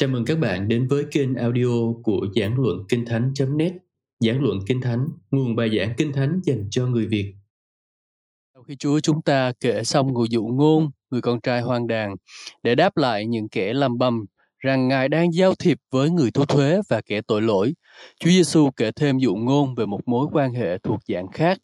[0.00, 3.72] Chào mừng các bạn đến với kênh audio của Giảng Luận Kinh Thánh.net
[4.20, 7.34] Giảng Luận Kinh Thánh, nguồn bài giảng Kinh Thánh dành cho người Việt.
[8.54, 12.14] Sau khi Chúa chúng ta kể xong ngụ dụ ngôn, người con trai hoang đàn,
[12.62, 14.24] để đáp lại những kẻ làm bầm
[14.58, 17.74] rằng Ngài đang giao thiệp với người thu thuế và kẻ tội lỗi,
[18.20, 21.58] Chúa Giêsu kể thêm dụ ngôn về một mối quan hệ thuộc dạng khác.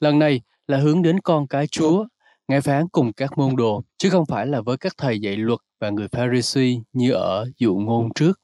[0.00, 2.06] Lần này là hướng đến con cái Chúa,
[2.48, 5.60] Ngài phán cùng các môn đồ, chứ không phải là với các thầy dạy luật
[5.80, 8.40] và người Pharisee như ở dụ ngôn trước.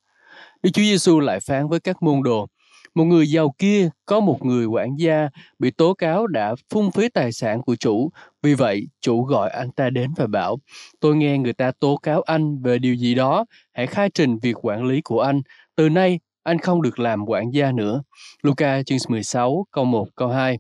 [0.63, 2.47] Đức Chúa Giêsu lại phán với các môn đồ,
[2.95, 5.29] một người giàu kia có một người quản gia
[5.59, 8.11] bị tố cáo đã phung phí tài sản của chủ.
[8.43, 10.59] Vì vậy, chủ gọi anh ta đến và bảo,
[11.01, 14.67] tôi nghe người ta tố cáo anh về điều gì đó, hãy khai trình việc
[14.67, 15.43] quản lý của anh.
[15.77, 18.03] Từ nay, anh không được làm quản gia nữa.
[18.43, 20.59] Luca chương 16, câu 1, câu 2.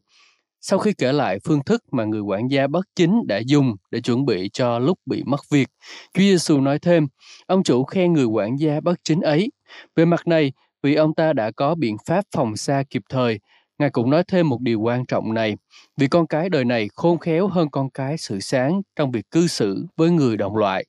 [0.61, 4.01] Sau khi kể lại phương thức mà người quản gia bất chính đã dùng để
[4.01, 5.69] chuẩn bị cho lúc bị mất việc,
[6.15, 7.07] Chúa Giêsu nói thêm,
[7.47, 9.51] ông chủ khen người quản gia bất chính ấy.
[9.97, 13.39] Về mặt này, vì ông ta đã có biện pháp phòng xa kịp thời,
[13.81, 15.57] Ngài cũng nói thêm một điều quan trọng này,
[15.97, 19.47] vì con cái đời này khôn khéo hơn con cái sự sáng trong việc cư
[19.47, 20.85] xử với người đồng loại.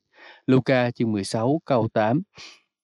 [0.46, 2.22] Luca chương 16 câu 8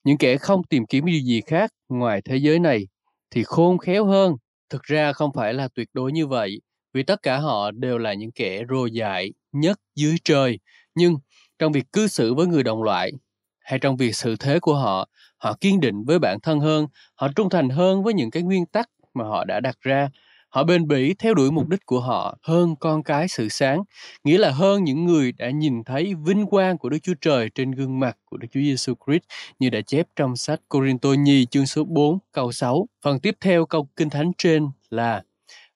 [0.04, 2.88] Những kẻ không tìm kiếm điều gì khác ngoài thế giới này
[3.30, 4.36] thì khôn khéo hơn.
[4.70, 6.60] Thực ra không phải là tuyệt đối như vậy
[6.98, 10.58] vì tất cả họ đều là những kẻ rô dại nhất dưới trời.
[10.94, 11.16] Nhưng
[11.58, 13.12] trong việc cư xử với người đồng loại
[13.60, 17.28] hay trong việc sự thế của họ, họ kiên định với bản thân hơn, họ
[17.36, 20.10] trung thành hơn với những cái nguyên tắc mà họ đã đặt ra.
[20.48, 23.82] Họ bền bỉ theo đuổi mục đích của họ hơn con cái sự sáng,
[24.24, 27.70] nghĩa là hơn những người đã nhìn thấy vinh quang của Đức Chúa Trời trên
[27.70, 29.22] gương mặt của Đức Chúa Giêsu Christ
[29.58, 32.88] như đã chép trong sách Corinto Nhi chương số 4 câu 6.
[33.02, 35.22] Phần tiếp theo câu Kinh Thánh trên là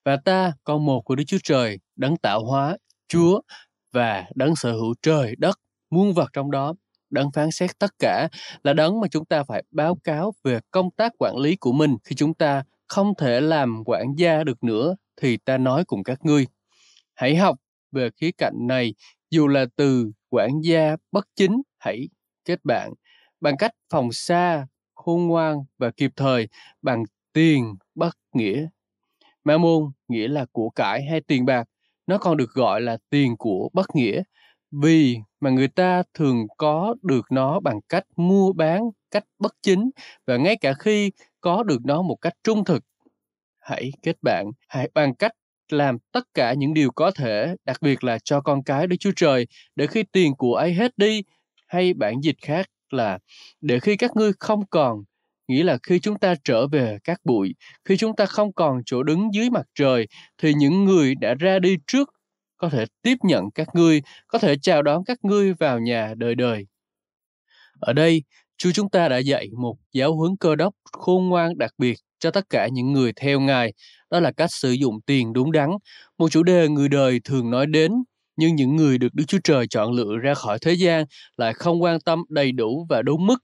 [0.05, 2.77] và ta, con một của Đức Chúa Trời, đấng tạo hóa,
[3.09, 3.41] Chúa
[3.93, 6.75] và đấng sở hữu trời, đất, muôn vật trong đó,
[7.11, 8.29] đấng phán xét tất cả
[8.65, 11.97] là đấng mà chúng ta phải báo cáo về công tác quản lý của mình
[12.05, 16.25] khi chúng ta không thể làm quản gia được nữa thì ta nói cùng các
[16.25, 16.47] ngươi.
[17.15, 17.59] Hãy học
[17.93, 18.95] về khía cạnh này
[19.31, 22.09] dù là từ quản gia bất chính hãy
[22.45, 22.93] kết bạn
[23.41, 26.49] bằng cách phòng xa, khôn ngoan và kịp thời
[26.83, 28.67] bằng tiền bất nghĩa
[29.45, 31.69] Ma môn nghĩa là của cải hay tiền bạc,
[32.07, 34.23] nó còn được gọi là tiền của bất nghĩa,
[34.83, 39.91] vì mà người ta thường có được nó bằng cách mua bán cách bất chính
[40.27, 41.11] và ngay cả khi
[41.41, 42.85] có được nó một cách trung thực.
[43.61, 45.33] Hãy kết bạn, hãy bằng cách
[45.69, 49.13] làm tất cả những điều có thể, đặc biệt là cho con cái Đức Chúa
[49.17, 51.23] Trời, để khi tiền của ấy hết đi,
[51.69, 53.19] hay bản dịch khác là
[53.61, 55.03] để khi các ngươi không còn
[55.49, 57.55] nghĩa là khi chúng ta trở về các bụi,
[57.85, 60.07] khi chúng ta không còn chỗ đứng dưới mặt trời,
[60.39, 62.11] thì những người đã ra đi trước
[62.57, 66.35] có thể tiếp nhận các ngươi, có thể chào đón các ngươi vào nhà đời
[66.35, 66.67] đời.
[67.81, 68.23] Ở đây,
[68.59, 72.31] Chúa chúng ta đã dạy một giáo huấn cơ đốc khôn ngoan đặc biệt cho
[72.31, 73.73] tất cả những người theo Ngài,
[74.11, 75.71] đó là cách sử dụng tiền đúng đắn,
[76.19, 77.93] một chủ đề người đời thường nói đến,
[78.37, 81.05] nhưng những người được Đức Chúa Trời chọn lựa ra khỏi thế gian
[81.37, 83.39] lại không quan tâm đầy đủ và đúng mức.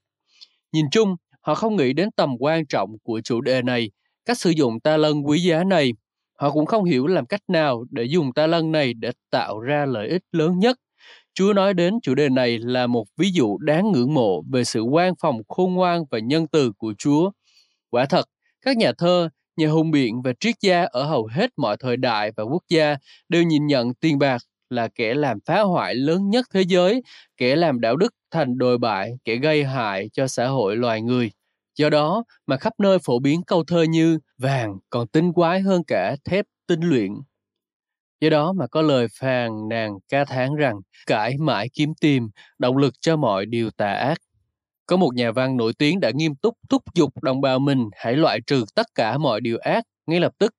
[0.73, 1.17] Nhìn chung,
[1.49, 3.91] Họ không nghĩ đến tầm quan trọng của chủ đề này,
[4.25, 5.93] cách sử dụng ta lân quý giá này.
[6.41, 9.87] Họ cũng không hiểu làm cách nào để dùng ta lân này để tạo ra
[9.87, 10.77] lợi ích lớn nhất.
[11.35, 14.83] Chúa nói đến chủ đề này là một ví dụ đáng ngưỡng mộ về sự
[14.83, 17.31] quan phòng khôn ngoan và nhân từ của Chúa.
[17.91, 18.27] Quả thật,
[18.63, 22.33] các nhà thơ, nhà hùng biện và triết gia ở hầu hết mọi thời đại
[22.37, 22.97] và quốc gia
[23.29, 27.03] đều nhìn nhận tiền bạc là kẻ làm phá hoại lớn nhất thế giới,
[27.37, 31.31] kẻ làm đạo đức thành đồi bại, kẻ gây hại cho xã hội loài người.
[31.79, 35.83] Do đó mà khắp nơi phổ biến câu thơ như vàng còn tinh quái hơn
[35.87, 37.13] cả thép tinh luyện.
[38.21, 42.29] Do đó mà có lời phàn nàn ca thán rằng cãi mãi kiếm tìm,
[42.59, 44.19] động lực cho mọi điều tà ác.
[44.87, 48.17] Có một nhà văn nổi tiếng đã nghiêm túc thúc giục đồng bào mình hãy
[48.17, 50.55] loại trừ tất cả mọi điều ác ngay lập tức.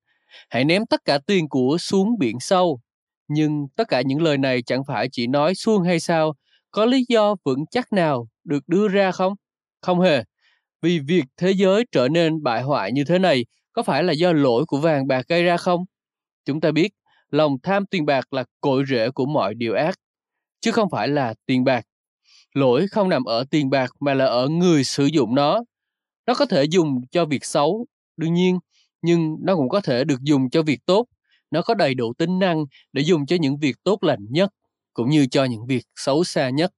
[0.49, 2.79] Hãy ném tất cả tiền của xuống biển sâu.
[3.27, 6.33] Nhưng tất cả những lời này chẳng phải chỉ nói suông hay sao?
[6.71, 9.33] Có lý do vững chắc nào được đưa ra không?
[9.81, 10.23] Không hề.
[10.81, 14.33] Vì việc thế giới trở nên bại hoại như thế này có phải là do
[14.33, 15.85] lỗi của vàng bạc gây ra không?
[16.45, 16.93] Chúng ta biết
[17.31, 19.95] lòng tham tiền bạc là cội rễ của mọi điều ác,
[20.61, 21.85] chứ không phải là tiền bạc.
[22.53, 25.63] Lỗi không nằm ở tiền bạc mà là ở người sử dụng nó.
[26.27, 27.85] Nó có thể dùng cho việc xấu,
[28.17, 28.59] đương nhiên,
[29.01, 31.05] nhưng nó cũng có thể được dùng cho việc tốt.
[31.51, 34.49] Nó có đầy đủ tính năng để dùng cho những việc tốt lành nhất,
[34.93, 36.71] cũng như cho những việc xấu xa nhất.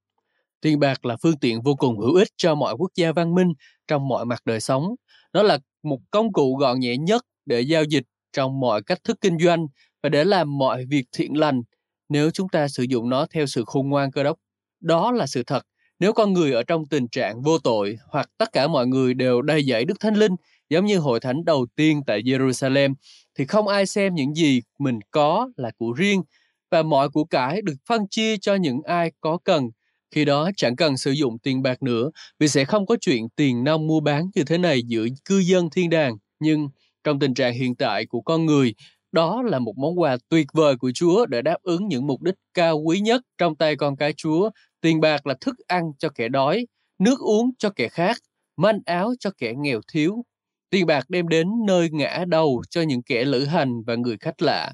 [0.61, 3.53] Tiền bạc là phương tiện vô cùng hữu ích cho mọi quốc gia văn minh
[3.87, 4.95] trong mọi mặt đời sống.
[5.33, 8.03] Nó là một công cụ gọn nhẹ nhất để giao dịch
[8.33, 9.67] trong mọi cách thức kinh doanh
[10.03, 11.61] và để làm mọi việc thiện lành
[12.09, 14.37] nếu chúng ta sử dụng nó theo sự khôn ngoan cơ đốc.
[14.81, 15.63] Đó là sự thật.
[15.99, 19.41] nếu con người ở trong tình trạng vô tội hoặc tất cả mọi người đều
[19.41, 20.35] đầy dẫy Đức Thánh Linh,
[20.69, 22.93] giống như hội thánh đầu tiên tại Jerusalem,
[23.35, 26.23] thì không ai xem những gì mình có là của riêng
[26.71, 29.69] và mọi của cải được phân chia cho những ai có cần.
[30.11, 33.63] Khi đó chẳng cần sử dụng tiền bạc nữa vì sẽ không có chuyện tiền
[33.63, 36.17] nông mua bán như thế này giữa cư dân thiên đàng.
[36.39, 36.69] Nhưng
[37.03, 38.73] trong tình trạng hiện tại của con người,
[39.11, 42.35] đó là một món quà tuyệt vời của Chúa để đáp ứng những mục đích
[42.53, 44.49] cao quý nhất trong tay con cái Chúa.
[44.81, 46.67] Tiền bạc là thức ăn cho kẻ đói,
[46.99, 48.17] nước uống cho kẻ khác,
[48.57, 50.23] manh áo cho kẻ nghèo thiếu.
[50.69, 54.41] Tiền bạc đem đến nơi ngã đầu cho những kẻ lữ hành và người khách
[54.41, 54.71] lạ.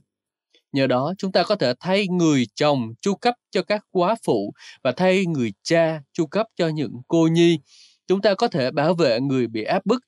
[0.77, 4.53] Nhờ đó, chúng ta có thể thay người chồng chu cấp cho các quá phụ
[4.83, 7.59] và thay người cha chu cấp cho những cô nhi.
[8.07, 10.01] Chúng ta có thể bảo vệ người bị áp bức,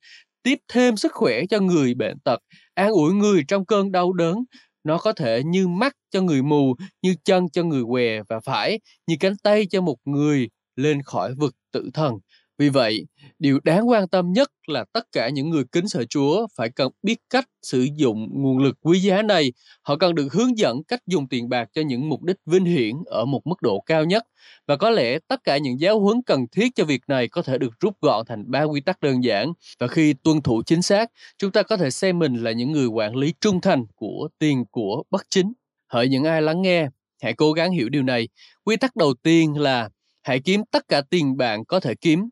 [0.44, 2.40] tiếp thêm sức khỏe cho người bệnh tật,
[2.74, 4.38] an ủi người trong cơn đau đớn.
[4.84, 8.80] Nó có thể như mắt cho người mù, như chân cho người què và phải,
[9.08, 12.14] như cánh tay cho một người lên khỏi vực tự thần.
[12.60, 13.06] Vì vậy,
[13.40, 16.92] điều đáng quan tâm nhất là tất cả những người kính sợ Chúa phải cần
[17.04, 19.52] biết cách sử dụng nguồn lực quý giá này.
[19.82, 22.96] Họ cần được hướng dẫn cách dùng tiền bạc cho những mục đích vinh hiển
[23.06, 24.24] ở một mức độ cao nhất.
[24.68, 27.58] Và có lẽ tất cả những giáo huấn cần thiết cho việc này có thể
[27.58, 29.54] được rút gọn thành ba quy tắc đơn giản.
[29.80, 32.88] Và khi tuân thủ chính xác, chúng ta có thể xem mình là những người
[32.88, 35.54] quản lý trung thành của tiền của bất chính.
[35.88, 36.88] Hỡi những ai lắng nghe,
[37.24, 38.28] hãy cố gắng hiểu điều này.
[38.64, 39.90] Quy tắc đầu tiên là
[40.24, 42.30] hãy kiếm tất cả tiền bạn có thể kiếm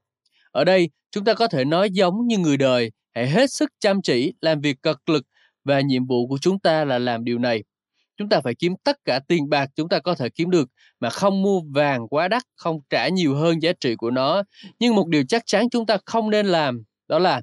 [0.57, 4.01] ở đây, chúng ta có thể nói giống như người đời, hãy hết sức chăm
[4.01, 5.24] chỉ, làm việc cật lực
[5.63, 7.63] và nhiệm vụ của chúng ta là làm điều này.
[8.18, 10.69] Chúng ta phải kiếm tất cả tiền bạc chúng ta có thể kiếm được
[11.00, 14.44] mà không mua vàng quá đắt, không trả nhiều hơn giá trị của nó.
[14.80, 17.42] Nhưng một điều chắc chắn chúng ta không nên làm đó là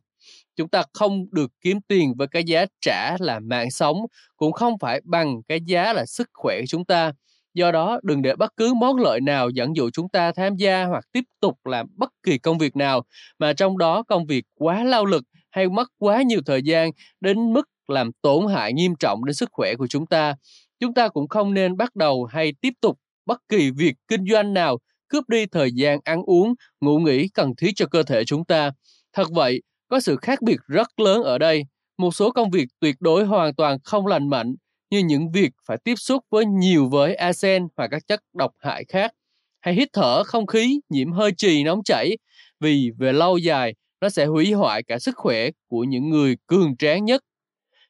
[0.56, 3.96] chúng ta không được kiếm tiền với cái giá trả là mạng sống,
[4.36, 7.12] cũng không phải bằng cái giá là sức khỏe của chúng ta.
[7.54, 10.84] Do đó, đừng để bất cứ món lợi nào dẫn dụ chúng ta tham gia
[10.84, 13.02] hoặc tiếp tục làm bất kỳ công việc nào
[13.38, 16.90] mà trong đó công việc quá lao lực hay mất quá nhiều thời gian
[17.20, 20.34] đến mức làm tổn hại nghiêm trọng đến sức khỏe của chúng ta.
[20.80, 24.54] Chúng ta cũng không nên bắt đầu hay tiếp tục bất kỳ việc kinh doanh
[24.54, 24.78] nào
[25.08, 28.70] cướp đi thời gian ăn uống, ngủ nghỉ cần thiết cho cơ thể chúng ta.
[29.12, 31.64] Thật vậy, có sự khác biệt rất lớn ở đây.
[31.98, 34.54] Một số công việc tuyệt đối hoàn toàn không lành mạnh
[34.94, 38.84] như những việc phải tiếp xúc với nhiều với arsen hoặc các chất độc hại
[38.88, 39.12] khác,
[39.60, 42.16] hay hít thở không khí nhiễm hơi trì nóng chảy,
[42.60, 46.76] vì về lâu dài nó sẽ hủy hoại cả sức khỏe của những người cường
[46.76, 47.22] tráng nhất.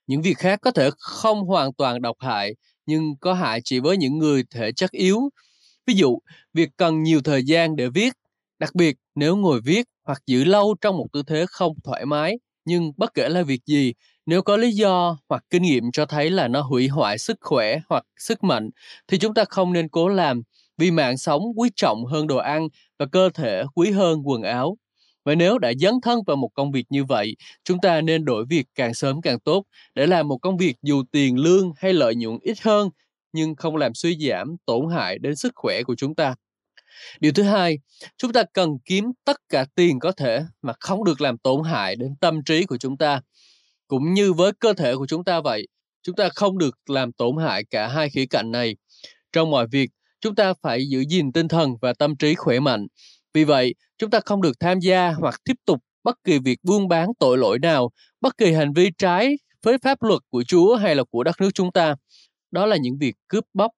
[0.07, 2.55] Những việc khác có thể không hoàn toàn độc hại,
[2.87, 5.21] nhưng có hại chỉ với những người thể chất yếu.
[5.87, 6.19] Ví dụ,
[6.55, 8.13] việc cần nhiều thời gian để viết,
[8.59, 12.39] đặc biệt nếu ngồi viết hoặc giữ lâu trong một tư thế không thoải mái,
[12.65, 13.95] nhưng bất kể là việc gì,
[14.27, 17.79] nếu có lý do hoặc kinh nghiệm cho thấy là nó hủy hoại sức khỏe
[17.89, 18.71] hoặc sức mạnh
[19.09, 20.43] thì chúng ta không nên cố làm
[20.79, 22.69] vì mạng sống quý trọng hơn đồ ăn
[22.99, 24.77] và cơ thể quý hơn quần áo.
[25.25, 28.45] Và nếu đã dấn thân vào một công việc như vậy, chúng ta nên đổi
[28.49, 32.15] việc càng sớm càng tốt để làm một công việc dù tiền lương hay lợi
[32.15, 32.89] nhuận ít hơn
[33.33, 36.35] nhưng không làm suy giảm tổn hại đến sức khỏe của chúng ta.
[37.21, 37.79] Điều thứ hai,
[38.17, 41.97] chúng ta cần kiếm tất cả tiền có thể mà không được làm tổn hại
[41.97, 43.21] đến tâm trí của chúng ta.
[43.95, 45.67] Cũng như với cơ thể của chúng ta vậy,
[46.03, 48.77] chúng ta không được làm tổn hại cả hai khía cạnh này.
[49.33, 52.87] Trong mọi việc, chúng ta phải giữ gìn tinh thần và tâm trí khỏe mạnh.
[53.35, 56.89] Vì vậy, chúng ta không được tham gia hoặc tiếp tục bất kỳ việc buôn
[56.89, 60.95] bán tội lỗi nào, bất kỳ hành vi trái với pháp luật của Chúa hay
[60.95, 61.95] là của đất nước chúng ta.
[62.51, 63.71] Đó là những việc cướp bóc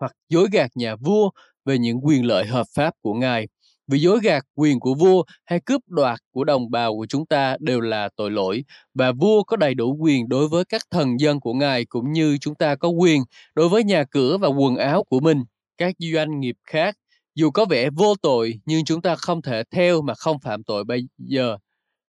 [0.00, 1.30] hoặc dối gạt nhà vua
[1.64, 3.46] về những quyền lợi hợp pháp của Ngài.
[3.88, 7.56] Vì dối gạt quyền của vua hay cướp đoạt của đồng bào của chúng ta
[7.60, 8.64] đều là tội lỗi
[8.94, 12.38] và vua có đầy đủ quyền đối với các thần dân của ngài cũng như
[12.38, 13.22] chúng ta có quyền
[13.54, 15.44] đối với nhà cửa và quần áo của mình.
[15.78, 16.96] Các doanh nghiệp khác
[17.34, 20.84] dù có vẻ vô tội nhưng chúng ta không thể theo mà không phạm tội
[20.84, 21.56] bây giờ,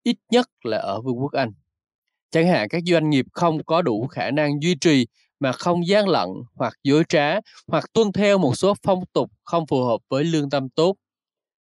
[0.04, 1.52] ít nhất là ở Vương quốc Anh.
[2.32, 5.08] Chẳng hạn các doanh nghiệp không có đủ khả năng duy trì
[5.40, 9.68] mà không gian lận hoặc dối trá hoặc tuân theo một số phong tục không
[9.68, 10.96] phù hợp với lương tâm tốt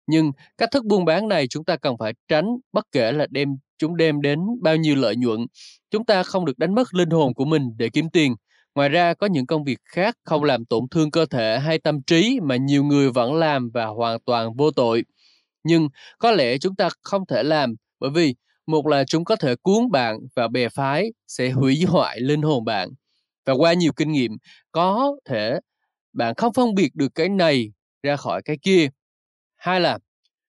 [0.08, 3.58] nhưng cách thức buôn bán này chúng ta cần phải tránh bất kể là đem
[3.78, 5.46] chúng đem đến bao nhiêu lợi nhuận.
[5.92, 8.36] Chúng ta không được đánh mất linh hồn của mình để kiếm tiền.
[8.76, 12.02] Ngoài ra có những công việc khác không làm tổn thương cơ thể hay tâm
[12.02, 15.04] trí mà nhiều người vẫn làm và hoàn toàn vô tội.
[15.64, 18.36] Nhưng có lẽ chúng ta không thể làm bởi vì
[18.68, 22.66] một là chúng có thể cuốn bạn và bè phái sẽ hủy hoại linh hồn
[22.66, 22.90] bạn.
[23.46, 24.32] Và qua nhiều kinh nghiệm,
[24.72, 25.60] có thể
[26.14, 27.72] bạn không phân biệt được cái này
[28.04, 28.88] ra khỏi cái kia
[29.58, 29.98] Hai là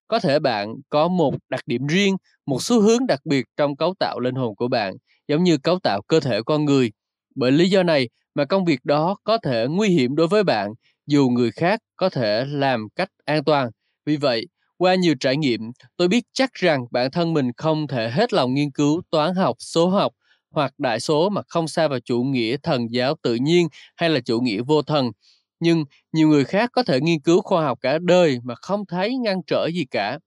[0.09, 3.95] có thể bạn có một đặc điểm riêng, một xu hướng đặc biệt trong cấu
[4.01, 4.95] tạo linh hồn của bạn,
[5.29, 6.93] giống như cấu tạo cơ thể con người.
[7.35, 10.71] Bởi lý do này mà công việc đó có thể nguy hiểm đối với bạn,
[11.07, 13.71] dù người khác có thể làm cách an toàn.
[14.07, 14.47] Vì vậy,
[14.79, 15.61] Qua nhiều trải nghiệm,
[15.97, 19.57] tôi biết chắc rằng bản thân mình không thể hết lòng nghiên cứu toán học,
[19.59, 20.13] số học
[20.51, 24.21] hoặc đại số mà không xa vào chủ nghĩa thần giáo tự nhiên hay là
[24.21, 25.11] chủ nghĩa vô thần.
[25.61, 29.17] Nhưng nhiều người khác có thể nghiên cứu khoa học cả đời mà không thấy
[29.17, 30.19] ngăn trở gì cả.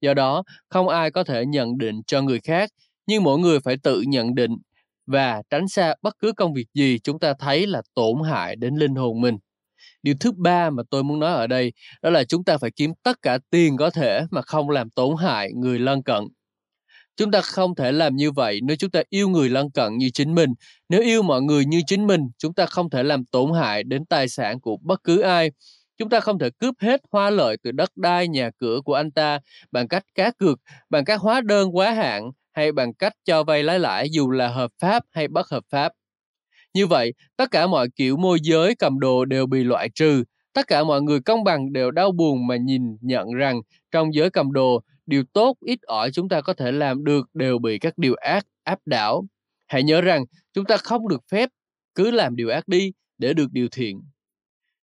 [0.00, 2.70] Do đó, không ai có thể nhận định cho người khác,
[3.06, 4.56] nhưng mỗi người phải tự nhận định
[5.06, 8.74] và tránh xa bất cứ công việc gì chúng ta thấy là tổn hại đến
[8.76, 9.36] linh hồn mình.
[10.02, 12.92] Điều thứ ba mà tôi muốn nói ở đây đó là chúng ta phải kiếm
[13.02, 16.24] tất cả tiền có thể mà không làm tổn hại người lân cận.
[17.16, 20.10] Chúng ta không thể làm như vậy nếu chúng ta yêu người lân cận như
[20.14, 20.50] chính mình.
[20.88, 24.04] Nếu yêu mọi người như chính mình, chúng ta không thể làm tổn hại đến
[24.04, 25.50] tài sản của bất cứ ai.
[25.98, 29.10] Chúng ta không thể cướp hết hoa lợi từ đất đai, nhà cửa của anh
[29.10, 29.38] ta
[29.72, 33.62] bằng cách cá cược, bằng các hóa đơn quá hạn hay bằng cách cho vay
[33.62, 35.92] lãi lãi dù là hợp pháp hay bất hợp pháp.
[36.74, 40.24] Như vậy, tất cả mọi kiểu môi giới cầm đồ đều bị loại trừ.
[40.52, 44.30] Tất cả mọi người công bằng đều đau buồn mà nhìn nhận rằng trong giới
[44.30, 47.98] cầm đồ, điều tốt ít ỏi chúng ta có thể làm được đều bị các
[47.98, 49.26] điều ác áp đảo.
[49.66, 51.48] Hãy nhớ rằng chúng ta không được phép
[51.94, 54.02] cứ làm điều ác đi để được điều thiện.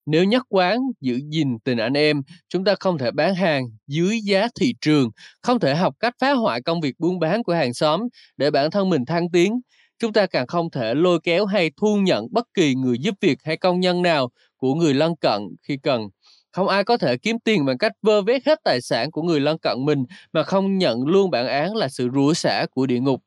[0.07, 4.21] Nếu nhất quán giữ gìn tình anh em, chúng ta không thể bán hàng dưới
[4.21, 5.11] giá thị trường,
[5.43, 8.01] không thể học cách phá hoại công việc buôn bán của hàng xóm
[8.37, 9.61] để bản thân mình thăng tiến.
[9.99, 13.39] Chúng ta càng không thể lôi kéo hay thu nhận bất kỳ người giúp việc
[13.45, 16.09] hay công nhân nào của người lân cận khi cần.
[16.55, 19.41] Không ai có thể kiếm tiền bằng cách vơ vét hết tài sản của người
[19.41, 23.01] lân cận mình mà không nhận luôn bản án là sự rủa xả của địa
[23.01, 23.23] ngục.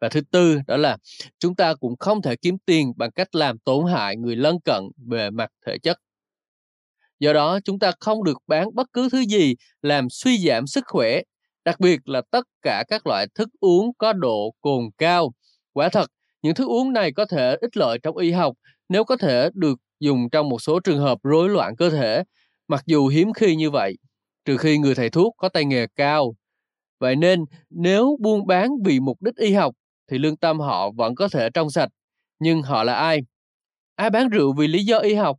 [0.00, 0.96] Và thứ tư đó là
[1.38, 4.82] chúng ta cũng không thể kiếm tiền bằng cách làm tổn hại người lân cận
[5.08, 5.98] về mặt thể chất.
[7.20, 10.84] Do đó chúng ta không được bán bất cứ thứ gì làm suy giảm sức
[10.86, 11.20] khỏe,
[11.64, 15.34] đặc biệt là tất cả các loại thức uống có độ cồn cao.
[15.72, 16.10] Quả thật,
[16.42, 18.54] những thức uống này có thể ích lợi trong y học
[18.88, 22.22] nếu có thể được dùng trong một số trường hợp rối loạn cơ thể,
[22.68, 23.96] mặc dù hiếm khi như vậy,
[24.44, 26.34] trừ khi người thầy thuốc có tay nghề cao.
[27.00, 29.74] Vậy nên, nếu buôn bán vì mục đích y học
[30.10, 31.88] thì lương tâm họ vẫn có thể trong sạch.
[32.38, 33.20] Nhưng họ là ai?
[33.96, 35.36] Ai bán rượu vì lý do y học?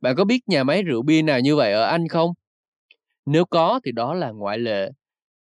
[0.00, 2.30] Bạn có biết nhà máy rượu bia nào như vậy ở Anh không?
[3.26, 4.90] Nếu có thì đó là ngoại lệ.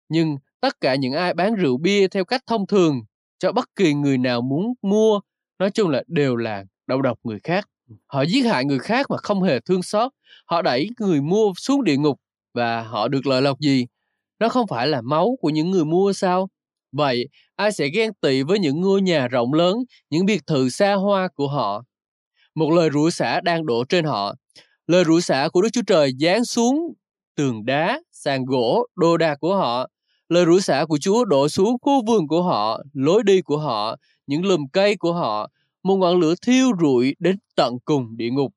[0.09, 3.01] Nhưng tất cả những ai bán rượu bia theo cách thông thường
[3.39, 5.21] cho bất kỳ người nào muốn mua,
[5.59, 7.69] nói chung là đều là đầu độc người khác.
[8.07, 10.12] Họ giết hại người khác mà không hề thương xót.
[10.47, 12.21] Họ đẩy người mua xuống địa ngục
[12.55, 13.87] và họ được lợi lộc gì?
[14.38, 16.49] Nó không phải là máu của những người mua sao?
[16.93, 19.76] Vậy, ai sẽ ghen tị với những ngôi nhà rộng lớn,
[20.11, 21.83] những biệt thự xa hoa của họ?
[22.55, 24.35] Một lời rủa xả đang đổ trên họ.
[24.87, 26.95] Lời rủa xả của Đức Chúa Trời giáng xuống
[27.37, 29.88] tường đá, sàn gỗ, đồ đạc của họ.
[30.29, 33.97] Lời rủa xả của Chúa đổ xuống khu vườn của họ, lối đi của họ,
[34.26, 35.49] những lùm cây của họ,
[35.85, 38.53] một ngọn lửa thiêu rụi đến tận cùng địa ngục.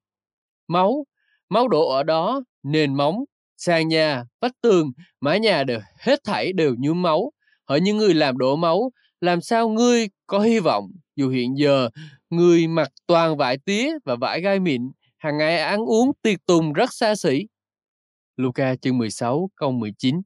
[0.67, 1.05] Máu,
[1.49, 3.23] máu đổ ở đó, nền móng,
[3.57, 4.91] sàn nhà, vách tường,
[5.21, 7.31] mái nhà đều hết thảy đều như máu.
[7.69, 8.91] Hỡi những người làm đổ máu,
[9.21, 11.89] làm sao ngươi có hy vọng dù hiện giờ
[12.29, 16.73] người mặc toàn vải tía và vải gai mịn, hàng ngày ăn uống tiệc tùng
[16.73, 17.47] rất xa xỉ.
[18.37, 20.21] Luca chương 16 câu 19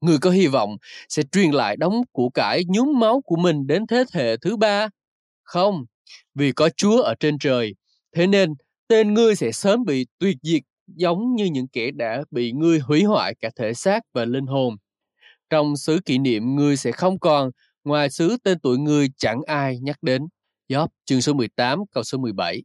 [0.00, 0.76] Người có hy vọng
[1.08, 4.88] sẽ truyền lại đống của cải nhúm máu của mình đến thế hệ thứ ba.
[5.42, 5.84] Không,
[6.34, 7.74] vì có Chúa ở trên trời.
[8.16, 8.54] Thế nên,
[8.88, 13.02] tên ngươi sẽ sớm bị tuyệt diệt giống như những kẻ đã bị ngươi hủy
[13.02, 14.76] hoại cả thể xác và linh hồn.
[15.50, 17.50] Trong xứ kỷ niệm ngươi sẽ không còn,
[17.84, 20.26] ngoài xứ tên tuổi ngươi chẳng ai nhắc đến.
[20.68, 22.62] Gióp chương số 18 câu số 17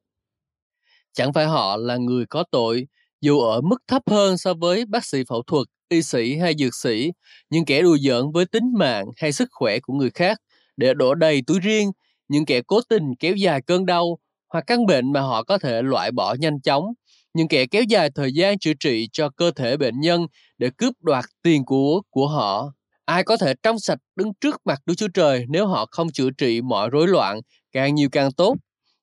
[1.14, 2.88] Chẳng phải họ là người có tội,
[3.22, 6.76] dù ở mức thấp hơn so với bác sĩ phẫu thuật, y sĩ hay dược
[6.76, 7.12] sĩ,
[7.50, 10.38] những kẻ đùa giỡn với tính mạng hay sức khỏe của người khác
[10.78, 11.92] để đổ đầy túi riêng,
[12.28, 14.18] những kẻ cố tình kéo dài cơn đau
[14.54, 16.86] hoặc căn bệnh mà họ có thể loại bỏ nhanh chóng,
[17.34, 20.28] những kẻ kéo dài thời gian chữa trị cho cơ thể bệnh nhân
[20.58, 22.72] để cướp đoạt tiền của của họ.
[23.06, 26.30] Ai có thể trong sạch đứng trước mặt Đức Chúa Trời nếu họ không chữa
[26.38, 27.40] trị mọi rối loạn,
[27.72, 28.56] càng nhiều càng tốt,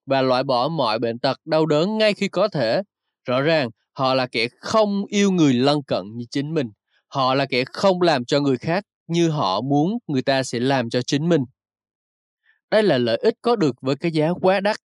[0.07, 2.83] và loại bỏ mọi bệnh tật đau đớn ngay khi có thể.
[3.25, 6.67] Rõ ràng, họ là kẻ không yêu người lân cận như chính mình.
[7.09, 10.91] Họ là kẻ không làm cho người khác như họ muốn người ta sẽ làm
[10.91, 11.45] cho chính mình.
[12.73, 14.77] Đây là lợi ích có được với cái giá quá đắt.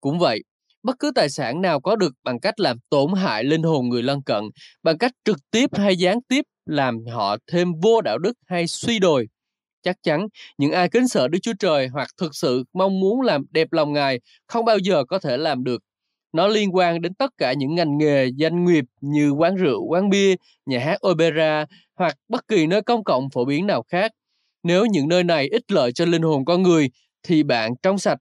[0.00, 0.44] Cũng vậy,
[0.82, 4.02] bất cứ tài sản nào có được bằng cách làm tổn hại linh hồn người
[4.02, 4.44] lân cận,
[4.82, 8.98] bằng cách trực tiếp hay gián tiếp làm họ thêm vô đạo đức hay suy
[8.98, 9.28] đồi.
[9.82, 10.26] Chắc chắn,
[10.58, 13.92] những ai kính sợ Đức Chúa Trời hoặc thực sự mong muốn làm đẹp lòng
[13.92, 15.82] Ngài không bao giờ có thể làm được.
[16.32, 20.10] Nó liên quan đến tất cả những ngành nghề danh nghiệp như quán rượu, quán
[20.10, 20.34] bia,
[20.66, 21.66] nhà hát opera
[21.98, 24.10] hoặc bất kỳ nơi công cộng phổ biến nào khác.
[24.62, 26.88] Nếu những nơi này ích lợi cho linh hồn con người,
[27.24, 28.18] thì bạn trong sạch.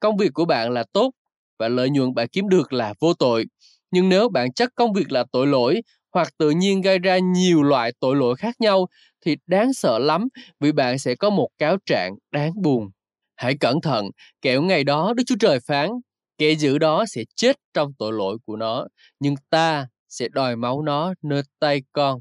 [0.00, 1.10] Công việc của bạn là tốt
[1.58, 3.46] và lợi nhuận bạn kiếm được là vô tội.
[3.90, 7.62] Nhưng nếu bạn chắc công việc là tội lỗi hoặc tự nhiên gây ra nhiều
[7.62, 8.86] loại tội lỗi khác nhau
[9.24, 10.28] thì đáng sợ lắm
[10.60, 12.90] vì bạn sẽ có một cáo trạng đáng buồn.
[13.36, 14.10] Hãy cẩn thận,
[14.42, 15.90] kẻo ngày đó Đức Chúa Trời phán,
[16.38, 18.86] kẻ giữ đó sẽ chết trong tội lỗi của nó,
[19.20, 22.20] nhưng ta sẽ đòi máu nó nơi tay con.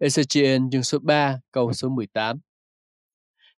[0.00, 2.40] Ezechiel chương số 3 câu số 18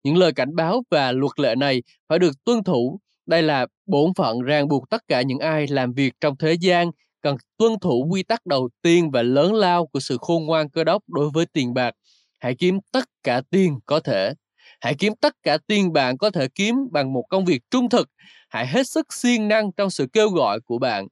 [0.05, 3.01] những lời cảnh báo và luật lệ này phải được tuân thủ.
[3.27, 6.91] Đây là bổn phận ràng buộc tất cả những ai làm việc trong thế gian
[7.21, 10.85] cần tuân thủ quy tắc đầu tiên và lớn lao của sự khôn ngoan cơ
[10.85, 11.95] đốc đối với tiền bạc.
[12.41, 14.35] Hãy kiếm tất cả tiền có thể.
[14.81, 18.09] Hãy kiếm tất cả tiền bạn có thể kiếm bằng một công việc trung thực.
[18.49, 21.07] Hãy hết sức siêng năng trong sự kêu gọi của bạn.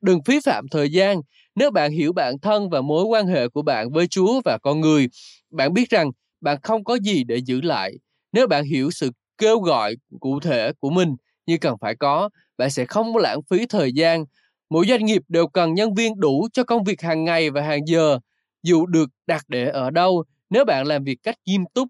[0.00, 1.20] Đừng phí phạm thời gian.
[1.54, 4.80] Nếu bạn hiểu bản thân và mối quan hệ của bạn với Chúa và con
[4.80, 5.08] người,
[5.50, 7.92] bạn biết rằng bạn không có gì để giữ lại.
[8.32, 12.70] Nếu bạn hiểu sự kêu gọi cụ thể của mình như cần phải có, bạn
[12.70, 14.24] sẽ không lãng phí thời gian
[14.70, 17.80] Mỗi doanh nghiệp đều cần nhân viên đủ cho công việc hàng ngày và hàng
[17.86, 18.18] giờ.
[18.62, 21.88] Dù được đặt để ở đâu, nếu bạn làm việc cách nghiêm túc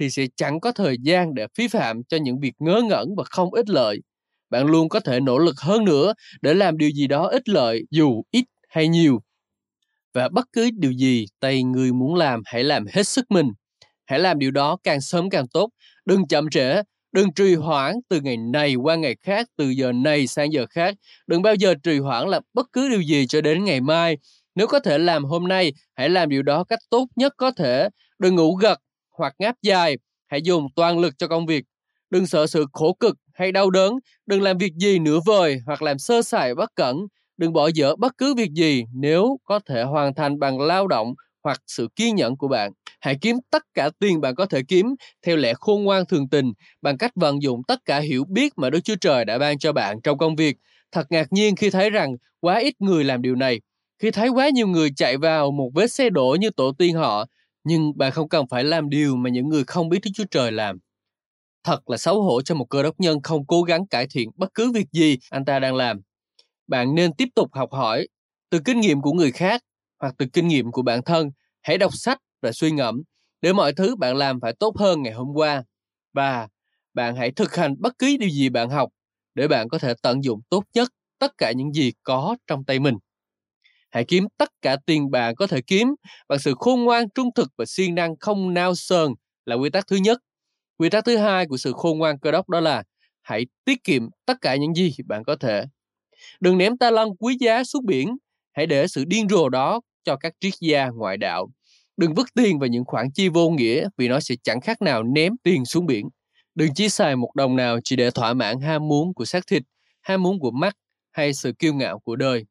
[0.00, 3.24] thì sẽ chẳng có thời gian để phí phạm cho những việc ngớ ngẩn và
[3.30, 3.98] không ích lợi.
[4.50, 7.84] Bạn luôn có thể nỗ lực hơn nữa để làm điều gì đó ích lợi
[7.90, 9.20] dù ít hay nhiều.
[10.14, 13.48] Và bất cứ điều gì tay người muốn làm hãy làm hết sức mình.
[14.06, 15.70] Hãy làm điều đó càng sớm càng tốt.
[16.04, 16.82] Đừng chậm trễ
[17.12, 20.94] Đừng trì hoãn từ ngày này qua ngày khác, từ giờ này sang giờ khác.
[21.26, 24.16] Đừng bao giờ trì hoãn làm bất cứ điều gì cho đến ngày mai.
[24.54, 27.88] Nếu có thể làm hôm nay, hãy làm điều đó cách tốt nhất có thể.
[28.18, 28.78] Đừng ngủ gật
[29.18, 29.96] hoặc ngáp dài.
[30.26, 31.64] Hãy dùng toàn lực cho công việc.
[32.10, 33.92] Đừng sợ sự khổ cực hay đau đớn.
[34.26, 36.96] Đừng làm việc gì nửa vời hoặc làm sơ sài bất cẩn.
[37.36, 41.14] Đừng bỏ dở bất cứ việc gì nếu có thể hoàn thành bằng lao động
[41.44, 42.72] hoặc sự kiên nhẫn của bạn.
[43.00, 44.86] Hãy kiếm tất cả tiền bạn có thể kiếm
[45.26, 48.70] theo lẽ khôn ngoan thường tình bằng cách vận dụng tất cả hiểu biết mà
[48.70, 50.56] Đức Chúa Trời đã ban cho bạn trong công việc.
[50.92, 53.60] Thật ngạc nhiên khi thấy rằng quá ít người làm điều này.
[53.98, 57.26] Khi thấy quá nhiều người chạy vào một vết xe đổ như tổ tiên họ,
[57.64, 60.52] nhưng bạn không cần phải làm điều mà những người không biết Đức Chúa Trời
[60.52, 60.78] làm.
[61.64, 64.54] Thật là xấu hổ cho một cơ đốc nhân không cố gắng cải thiện bất
[64.54, 66.00] cứ việc gì anh ta đang làm.
[66.66, 68.08] Bạn nên tiếp tục học hỏi
[68.50, 69.62] từ kinh nghiệm của người khác
[70.02, 71.30] hoặc từ kinh nghiệm của bản thân.
[71.62, 73.02] Hãy đọc sách và suy ngẫm
[73.42, 75.64] để mọi thứ bạn làm phải tốt hơn ngày hôm qua.
[76.12, 76.48] Và
[76.94, 78.88] bạn hãy thực hành bất cứ điều gì bạn học
[79.34, 80.88] để bạn có thể tận dụng tốt nhất
[81.18, 82.94] tất cả những gì có trong tay mình.
[83.90, 85.94] Hãy kiếm tất cả tiền bạn có thể kiếm
[86.28, 89.08] bằng sự khôn ngoan, trung thực và siêng năng không nao sờn
[89.44, 90.18] là quy tắc thứ nhất.
[90.78, 92.82] Quy tắc thứ hai của sự khôn ngoan cơ đốc đó là
[93.22, 95.64] hãy tiết kiệm tất cả những gì bạn có thể.
[96.40, 98.16] Đừng ném ta lăng quý giá xuống biển,
[98.52, 101.48] hãy để sự điên rồ đó cho các triết gia ngoại đạo.
[101.96, 105.02] Đừng vứt tiền vào những khoản chi vô nghĩa vì nó sẽ chẳng khác nào
[105.02, 106.08] ném tiền xuống biển.
[106.54, 109.62] Đừng chỉ xài một đồng nào chỉ để thỏa mãn ham muốn của xác thịt,
[110.00, 110.76] ham muốn của mắt
[111.12, 112.44] hay sự kiêu ngạo của đời.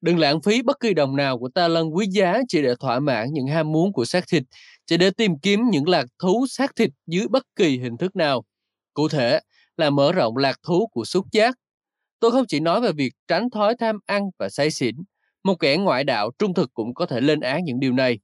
[0.00, 3.00] Đừng lãng phí bất kỳ đồng nào của ta lân quý giá chỉ để thỏa
[3.00, 4.42] mãn những ham muốn của xác thịt,
[4.86, 8.44] chỉ để tìm kiếm những lạc thú xác thịt dưới bất kỳ hình thức nào.
[8.94, 9.40] Cụ thể
[9.76, 11.54] là mở rộng lạc thú của xúc giác.
[12.20, 14.96] Tôi không chỉ nói về việc tránh thói tham ăn và say xỉn,
[15.44, 18.18] một kẻ ngoại đạo trung thực cũng có thể lên án những điều này.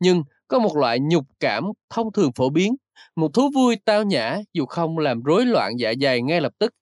[0.00, 2.76] Nhưng có một loại nhục cảm thông thường phổ biến,
[3.16, 6.74] một thú vui tao nhã dù không làm rối loạn dạ dày ngay lập tức,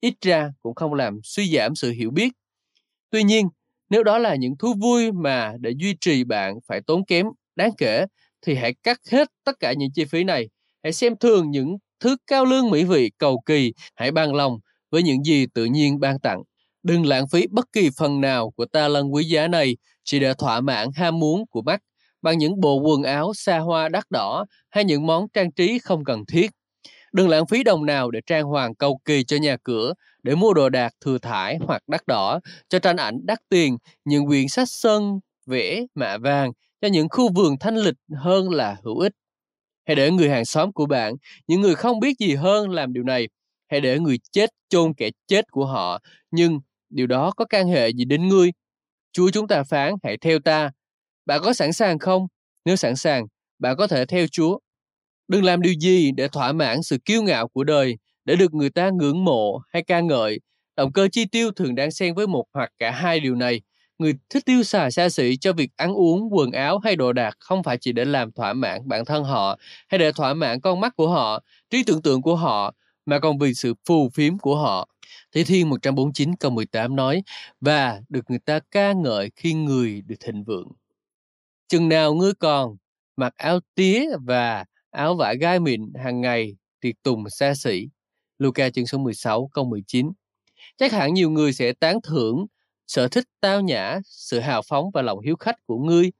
[0.00, 2.32] ít ra cũng không làm suy giảm sự hiểu biết.
[3.10, 3.48] Tuy nhiên,
[3.90, 7.26] nếu đó là những thú vui mà để duy trì bạn phải tốn kém
[7.56, 8.06] đáng kể,
[8.46, 10.48] thì hãy cắt hết tất cả những chi phí này.
[10.82, 14.58] Hãy xem thường những thứ cao lương mỹ vị cầu kỳ, hãy bằng lòng
[14.90, 16.42] với những gì tự nhiên ban tặng.
[16.86, 20.34] Đừng lãng phí bất kỳ phần nào của ta lân quý giá này chỉ để
[20.34, 21.82] thỏa mãn ham muốn của mắt
[22.22, 26.04] bằng những bộ quần áo xa hoa đắt đỏ hay những món trang trí không
[26.04, 26.50] cần thiết.
[27.12, 30.54] Đừng lãng phí đồng nào để trang hoàng cầu kỳ cho nhà cửa, để mua
[30.54, 34.68] đồ đạc thừa thải hoặc đắt đỏ, cho tranh ảnh đắt tiền, những quyển sách
[34.68, 39.12] sơn, vẽ, mạ vàng, cho những khu vườn thanh lịch hơn là hữu ích.
[39.86, 41.14] Hãy để người hàng xóm của bạn,
[41.46, 43.28] những người không biết gì hơn làm điều này.
[43.70, 45.98] Hãy để người chết chôn kẻ chết của họ,
[46.30, 48.52] nhưng điều đó có can hệ gì đến ngươi?
[49.12, 50.70] Chúa chúng ta phán, hãy theo ta.
[51.26, 52.26] Bạn có sẵn sàng không?
[52.64, 53.26] Nếu sẵn sàng,
[53.58, 54.58] bạn có thể theo Chúa.
[55.28, 58.70] Đừng làm điều gì để thỏa mãn sự kiêu ngạo của đời, để được người
[58.70, 60.40] ta ngưỡng mộ hay ca ngợi.
[60.76, 63.60] Động cơ chi tiêu thường đang xen với một hoặc cả hai điều này.
[63.98, 67.36] Người thích tiêu xài xa xỉ cho việc ăn uống, quần áo hay đồ đạc
[67.40, 70.80] không phải chỉ để làm thỏa mãn bản thân họ hay để thỏa mãn con
[70.80, 72.74] mắt của họ, trí tưởng tượng của họ,
[73.06, 74.88] mà còn vì sự phù phiếm của họ.
[75.34, 77.22] Thế Thiên 149 câu 18 nói,
[77.60, 80.68] và được người ta ca ngợi khi người được thịnh vượng.
[81.68, 82.76] Chừng nào ngươi còn
[83.16, 87.88] mặc áo tía và áo vải gai mịn hàng ngày tiệc tùng xa xỉ.
[88.38, 90.12] Luca chương số 16 câu 19.
[90.76, 92.46] Chắc hẳn nhiều người sẽ tán thưởng
[92.86, 96.12] sở thích tao nhã, sự hào phóng và lòng hiếu khách của ngươi.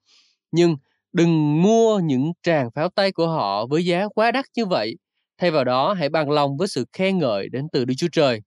[0.53, 0.77] Nhưng
[1.13, 4.97] đừng mua những tràng pháo tay của họ với giá quá đắt như vậy.
[5.39, 8.41] Thay vào đó, hãy bằng lòng với sự khen ngợi đến từ Đức Chúa Trời.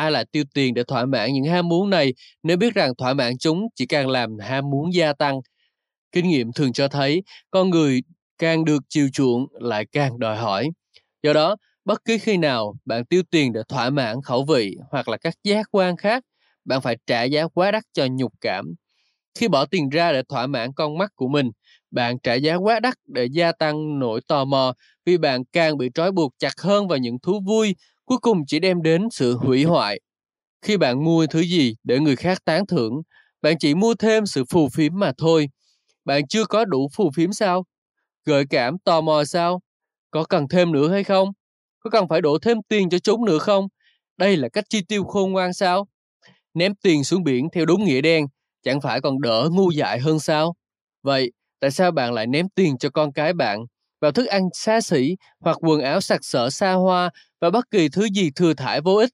[0.00, 3.14] Ai lại tiêu tiền để thỏa mãn những ham muốn này nếu biết rằng thỏa
[3.14, 5.40] mãn chúng chỉ càng làm ham muốn gia tăng.
[6.12, 8.00] Kinh nghiệm thường cho thấy con người
[8.38, 10.68] càng được chiều chuộng lại càng đòi hỏi.
[11.22, 15.08] Do đó, bất cứ khi nào bạn tiêu tiền để thỏa mãn khẩu vị hoặc
[15.08, 16.24] là các giác quan khác,
[16.64, 18.74] bạn phải trả giá quá đắt cho nhục cảm.
[19.38, 21.50] Khi bỏ tiền ra để thỏa mãn con mắt của mình,
[21.90, 24.74] bạn trả giá quá đắt để gia tăng nỗi tò mò
[25.06, 27.74] vì bạn càng bị trói buộc chặt hơn vào những thú vui,
[28.10, 30.00] cuối cùng chỉ đem đến sự hủy hoại.
[30.62, 32.92] Khi bạn mua thứ gì để người khác tán thưởng,
[33.42, 35.48] bạn chỉ mua thêm sự phù phiếm mà thôi.
[36.04, 37.64] Bạn chưa có đủ phù phiếm sao?
[38.24, 39.60] Gợi cảm tò mò sao?
[40.10, 41.28] Có cần thêm nữa hay không?
[41.80, 43.66] Có cần phải đổ thêm tiền cho chúng nữa không?
[44.16, 45.86] Đây là cách chi tiêu khôn ngoan sao?
[46.54, 48.26] Ném tiền xuống biển theo đúng nghĩa đen,
[48.62, 50.54] chẳng phải còn đỡ ngu dại hơn sao?
[51.02, 53.60] Vậy, tại sao bạn lại ném tiền cho con cái bạn
[54.00, 57.88] vào thức ăn xa xỉ hoặc quần áo sặc sỡ xa hoa và bất kỳ
[57.88, 59.10] thứ gì thừa thải vô ích?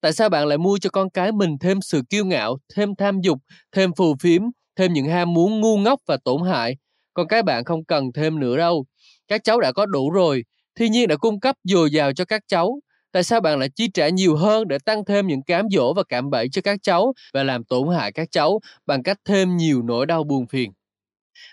[0.00, 3.20] Tại sao bạn lại mua cho con cái mình thêm sự kiêu ngạo, thêm tham
[3.20, 3.38] dục,
[3.72, 4.42] thêm phù phiếm,
[4.76, 6.76] thêm những ham muốn ngu ngốc và tổn hại?
[7.14, 8.84] Con cái bạn không cần thêm nữa đâu.
[9.28, 12.42] Các cháu đã có đủ rồi, thiên nhiên đã cung cấp dồi dào cho các
[12.48, 12.80] cháu.
[13.12, 16.02] Tại sao bạn lại chi trả nhiều hơn để tăng thêm những cám dỗ và
[16.08, 19.82] cạm bẫy cho các cháu và làm tổn hại các cháu bằng cách thêm nhiều
[19.82, 20.72] nỗi đau buồn phiền?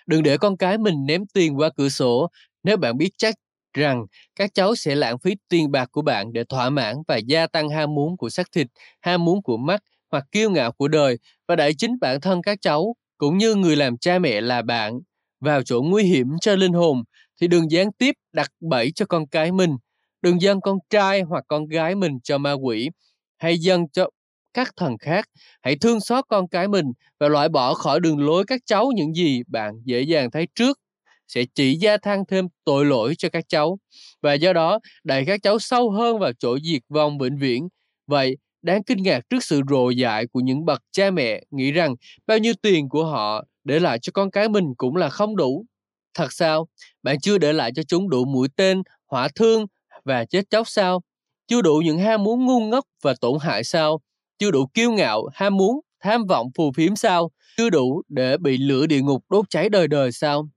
[0.07, 2.27] Đừng để con cái mình ném tiền qua cửa sổ
[2.63, 3.35] nếu bạn biết chắc
[3.75, 7.47] rằng các cháu sẽ lãng phí tiền bạc của bạn để thỏa mãn và gia
[7.47, 8.67] tăng ham muốn của xác thịt,
[9.01, 12.57] ham muốn của mắt hoặc kiêu ngạo của đời và đẩy chính bản thân các
[12.61, 14.99] cháu cũng như người làm cha mẹ là bạn
[15.39, 17.03] vào chỗ nguy hiểm cho linh hồn
[17.41, 19.77] thì đừng gián tiếp đặt bẫy cho con cái mình,
[20.21, 22.89] đừng dâng con trai hoặc con gái mình cho ma quỷ
[23.37, 24.09] hay dâng cho
[24.53, 25.25] các thần khác.
[25.61, 26.85] Hãy thương xót con cái mình
[27.19, 30.79] và loại bỏ khỏi đường lối các cháu những gì bạn dễ dàng thấy trước
[31.27, 33.77] sẽ chỉ gia tăng thêm tội lỗi cho các cháu
[34.21, 37.67] và do đó đẩy các cháu sâu hơn vào chỗ diệt vong vĩnh viễn.
[38.07, 41.95] Vậy, đáng kinh ngạc trước sự rồ dại của những bậc cha mẹ nghĩ rằng
[42.27, 45.65] bao nhiêu tiền của họ để lại cho con cái mình cũng là không đủ.
[46.13, 46.67] Thật sao?
[47.03, 49.65] Bạn chưa để lại cho chúng đủ mũi tên, hỏa thương
[50.05, 51.01] và chết chóc sao?
[51.47, 53.99] Chưa đủ những ham muốn ngu ngốc và tổn hại sao?
[54.39, 57.31] Chưa đủ kiêu ngạo, ham muốn, tham vọng phù phiếm sao?
[57.57, 60.47] Chưa đủ để bị lửa địa ngục đốt cháy đời đời sao?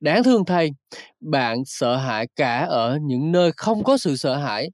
[0.00, 0.70] Đáng thương thay,
[1.20, 4.70] bạn sợ hãi cả ở những nơi không có sự sợ hãi.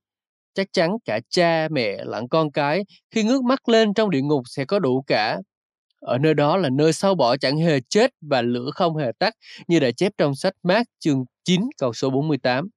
[0.55, 4.43] Chắc chắn cả cha, mẹ lẫn con cái khi ngước mắt lên trong địa ngục
[4.47, 5.39] sẽ có đủ cả.
[6.01, 9.35] Ở nơi đó là nơi sâu bỏ chẳng hề chết và lửa không hề tắt
[9.69, 12.69] như đã chép trong sách Mát chương 9 câu số 48.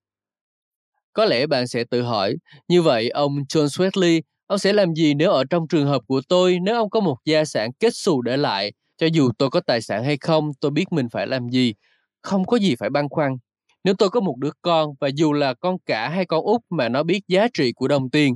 [1.14, 2.36] Có lẽ bạn sẽ tự hỏi,
[2.68, 6.22] như vậy ông John Wesley ông sẽ làm gì nếu ở trong trường hợp của
[6.30, 8.72] tôi nếu ông có một gia sản kết xù để lại?
[8.98, 11.74] Cho dù tôi có tài sản hay không, tôi biết mình phải làm gì
[12.21, 13.38] không có gì phải băn khoăn.
[13.84, 16.89] Nếu tôi có một đứa con và dù là con cả hay con út mà
[16.89, 18.36] nó biết giá trị của đồng tiền,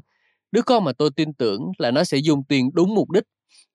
[0.51, 3.23] đứa con mà tôi tin tưởng là nó sẽ dùng tiền đúng mục đích.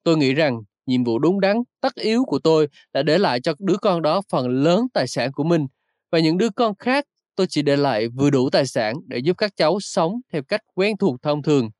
[0.04, 3.52] Tôi nghĩ rằng nhiệm vụ đúng đắn, tất yếu của tôi là để lại cho
[3.58, 5.66] đứa con đó phần lớn tài sản của mình
[6.12, 7.04] và những đứa con khác
[7.36, 10.60] tôi chỉ để lại vừa đủ tài sản để giúp các cháu sống theo cách
[10.74, 11.70] quen thuộc thông thường.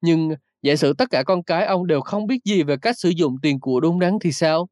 [0.00, 0.30] Nhưng
[0.62, 3.36] giả sử tất cả con cái ông đều không biết gì về cách sử dụng
[3.42, 4.68] tiền của đúng đắn thì sao?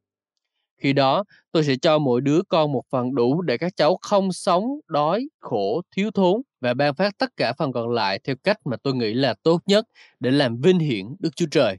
[0.79, 4.31] Khi đó, tôi sẽ cho mỗi đứa con một phần đủ để các cháu không
[4.31, 8.57] sống, đói, khổ, thiếu thốn và ban phát tất cả phần còn lại theo cách
[8.65, 9.85] mà tôi nghĩ là tốt nhất
[10.19, 11.77] để làm vinh hiển Đức Chúa Trời.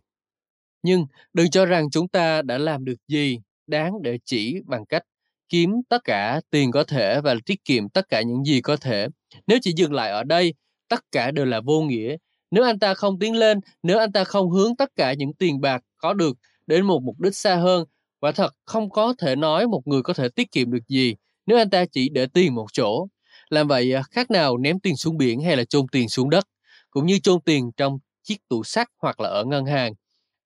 [0.83, 5.03] Nhưng đừng cho rằng chúng ta đã làm được gì đáng để chỉ bằng cách
[5.49, 9.09] kiếm tất cả tiền có thể và tiết kiệm tất cả những gì có thể.
[9.47, 10.55] Nếu chỉ dừng lại ở đây,
[10.89, 12.17] tất cả đều là vô nghĩa.
[12.51, 15.61] Nếu anh ta không tiến lên, nếu anh ta không hướng tất cả những tiền
[15.61, 16.37] bạc có được
[16.67, 17.85] đến một mục đích xa hơn
[18.20, 21.14] Quả thật không có thể nói một người có thể tiết kiệm được gì
[21.46, 23.06] nếu anh ta chỉ để tiền một chỗ.
[23.48, 26.44] Làm vậy à, khác nào ném tiền xuống biển hay là chôn tiền xuống đất,
[26.90, 29.92] cũng như chôn tiền trong chiếc tủ sắt hoặc là ở ngân hàng.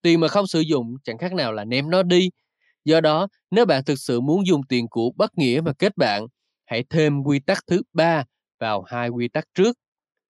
[0.02, 2.30] Tiền mà không sử dụng chẳng khác nào là ném nó đi.
[2.84, 6.26] Do đó, nếu bạn thực sự muốn dùng tiền của bất nghĩa mà kết bạn,
[6.66, 8.24] hãy thêm quy tắc thứ ba
[8.60, 9.76] vào hai quy tắc trước.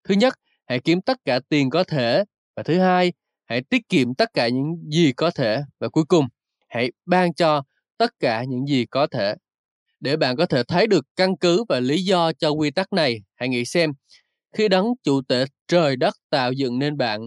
[0.08, 0.34] Thứ nhất,
[0.66, 2.24] hãy kiếm tất cả tiền có thể.
[2.56, 3.12] Và thứ hai,
[3.44, 5.62] hãy tiết kiệm tất cả những gì có thể.
[5.80, 6.26] Và cuối cùng,
[6.74, 7.62] hãy ban cho
[7.98, 9.34] tất cả những gì có thể.
[10.00, 13.22] Để bạn có thể thấy được căn cứ và lý do cho quy tắc này,
[13.34, 13.90] hãy nghĩ xem,
[14.56, 17.20] khi đấng chủ tể trời đất tạo dựng nên bạn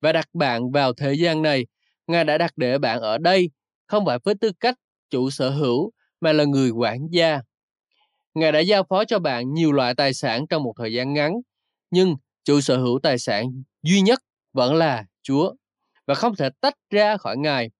[0.00, 1.66] và đặt bạn vào thế gian này,
[2.06, 3.50] Ngài đã đặt để bạn ở đây,
[3.86, 4.74] không phải với tư cách
[5.10, 7.40] chủ sở hữu, mà là người quản gia.
[8.34, 11.32] Ngài đã giao phó cho bạn nhiều loại tài sản trong một thời gian ngắn,
[11.90, 14.20] nhưng chủ sở hữu tài sản duy nhất
[14.52, 15.54] vẫn là Chúa
[16.06, 17.70] và không thể tách ra khỏi Ngài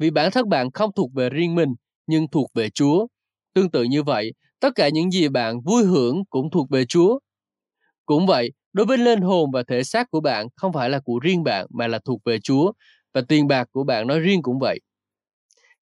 [0.00, 1.74] vì bản thân bạn không thuộc về riêng mình,
[2.06, 3.06] nhưng thuộc về Chúa.
[3.54, 7.18] Tương tự như vậy, tất cả những gì bạn vui hưởng cũng thuộc về Chúa.
[8.06, 11.18] Cũng vậy, đối với linh hồn và thể xác của bạn không phải là của
[11.22, 12.72] riêng bạn mà là thuộc về Chúa,
[13.14, 14.80] và tiền bạc của bạn nói riêng cũng vậy.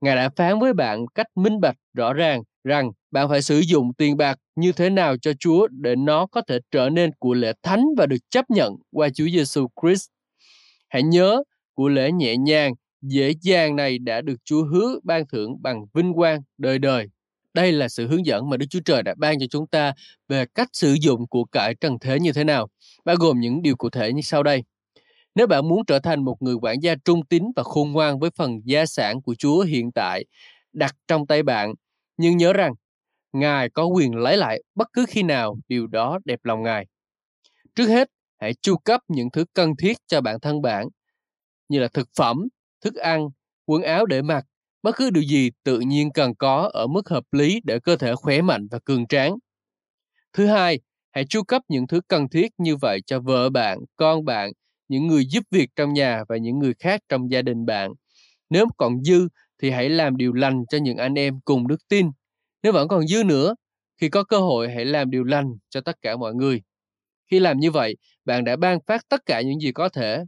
[0.01, 3.95] Ngài đã phán với bạn cách minh bạch rõ ràng rằng bạn phải sử dụng
[3.95, 7.53] tiền bạc như thế nào cho Chúa để nó có thể trở nên của lễ
[7.63, 10.09] thánh và được chấp nhận qua Chúa Giêsu Christ.
[10.89, 11.43] Hãy nhớ,
[11.75, 16.15] của lễ nhẹ nhàng, dễ dàng này đã được Chúa hứa ban thưởng bằng vinh
[16.15, 17.09] quang đời đời.
[17.55, 19.93] Đây là sự hướng dẫn mà Đức Chúa Trời đã ban cho chúng ta
[20.29, 22.69] về cách sử dụng của cải trần thế như thế nào,
[23.05, 24.65] bao gồm những điều cụ thể như sau đây.
[25.35, 28.31] Nếu bạn muốn trở thành một người quản gia trung tín và khôn ngoan với
[28.37, 30.25] phần gia sản của Chúa hiện tại
[30.73, 31.75] đặt trong tay bạn,
[32.17, 32.73] nhưng nhớ rằng
[33.33, 36.87] Ngài có quyền lấy lại bất cứ khi nào điều đó đẹp lòng Ngài.
[37.75, 38.09] Trước hết,
[38.41, 40.89] hãy chu cấp những thứ cần thiết cho bản thân bạn,
[41.69, 42.49] như là thực phẩm,
[42.81, 43.29] thức ăn,
[43.67, 44.45] quần áo để mặc,
[44.83, 48.15] bất cứ điều gì tự nhiên cần có ở mức hợp lý để cơ thể
[48.15, 49.37] khỏe mạnh và cường tráng.
[50.33, 50.81] Thứ hai,
[51.13, 54.51] hãy chu cấp những thứ cần thiết như vậy cho vợ bạn, con bạn,
[54.89, 57.93] những người giúp việc trong nhà và những người khác trong gia đình bạn.
[58.51, 59.29] Nếu còn dư
[59.63, 62.11] thì hãy làm điều lành cho những anh em cùng đức tin.
[62.63, 63.55] Nếu vẫn còn dư nữa,
[64.01, 66.63] khi có cơ hội hãy làm điều lành cho tất cả mọi người.
[67.31, 70.25] Khi làm như vậy, bạn đã ban phát tất cả những gì có thể.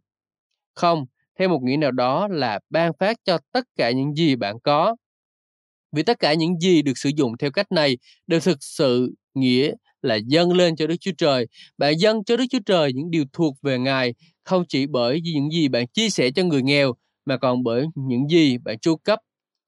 [0.75, 1.07] Không,
[1.40, 4.96] theo một nghĩa nào đó là ban phát cho tất cả những gì bạn có.
[5.92, 9.72] Vì tất cả những gì được sử dụng theo cách này đều thực sự nghĩa
[10.03, 11.46] là dâng lên cho Đức Chúa Trời.
[11.79, 15.50] Bạn dâng cho Đức Chúa Trời những điều thuộc về Ngài, không chỉ bởi những
[15.50, 16.92] gì bạn chia sẻ cho người nghèo,
[17.24, 19.18] mà còn bởi những gì bạn chu cấp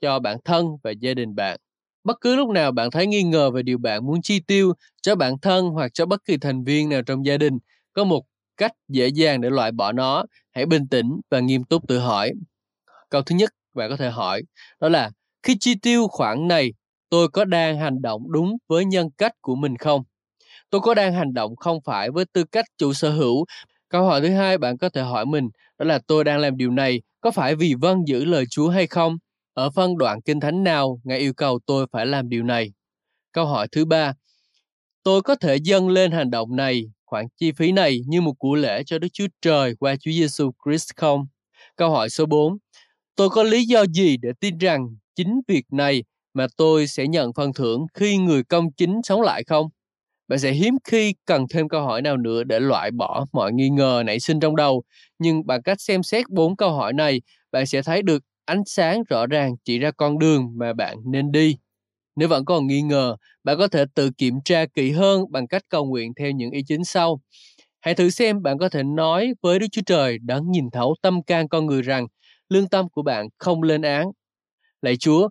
[0.01, 1.59] cho bản thân và gia đình bạn.
[2.05, 5.15] Bất cứ lúc nào bạn thấy nghi ngờ về điều bạn muốn chi tiêu cho
[5.15, 7.59] bản thân hoặc cho bất kỳ thành viên nào trong gia đình,
[7.93, 8.25] có một
[8.57, 10.25] cách dễ dàng để loại bỏ nó.
[10.55, 12.33] Hãy bình tĩnh và nghiêm túc tự hỏi.
[13.11, 14.43] Câu thứ nhất bạn có thể hỏi
[14.81, 15.11] đó là
[15.43, 16.73] khi chi tiêu khoản này,
[17.11, 20.03] tôi có đang hành động đúng với nhân cách của mình không?
[20.71, 23.45] Tôi có đang hành động không phải với tư cách chủ sở hữu.
[23.89, 26.71] Câu hỏi thứ hai bạn có thể hỏi mình đó là tôi đang làm điều
[26.71, 29.17] này có phải vì vâng giữ lời Chúa hay không?
[29.55, 32.73] Ở phân đoạn kinh thánh nào Ngài yêu cầu tôi phải làm điều này?
[33.33, 34.13] Câu hỏi thứ ba,
[35.03, 38.55] tôi có thể dâng lên hành động này, khoản chi phí này như một của
[38.55, 41.27] lễ cho Đức Chúa Trời qua Chúa Giêsu Christ không?
[41.77, 42.59] Câu hỏi số 4,
[43.17, 47.33] tôi có lý do gì để tin rằng chính việc này mà tôi sẽ nhận
[47.33, 49.67] phần thưởng khi người công chính sống lại không?
[50.29, 53.69] Bạn sẽ hiếm khi cần thêm câu hỏi nào nữa để loại bỏ mọi nghi
[53.69, 54.83] ngờ nảy sinh trong đầu,
[55.19, 57.21] nhưng bằng cách xem xét bốn câu hỏi này,
[57.53, 61.33] bạn sẽ thấy được ánh sáng rõ ràng chỉ ra con đường mà bạn nên
[61.33, 61.57] đi.
[62.17, 65.63] Nếu vẫn còn nghi ngờ, bạn có thể tự kiểm tra kỹ hơn bằng cách
[65.69, 67.21] cầu nguyện theo những ý chính sau.
[67.81, 71.23] Hãy thử xem bạn có thể nói với Đức Chúa Trời đã nhìn thấu tâm
[71.23, 72.07] can con người rằng
[72.49, 74.11] lương tâm của bạn không lên án.
[74.83, 75.29] Lạy Chúa,